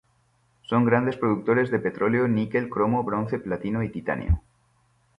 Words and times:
Son 0.63 0.83
grandes 0.83 1.15
productores 1.15 1.69
de 1.69 1.77
petróleo, 1.77 2.27
níquel, 2.27 2.69
cromo, 2.71 3.03
bronce, 3.03 3.37
platino 3.37 3.83
y 3.83 3.89
titanio. 3.89 4.41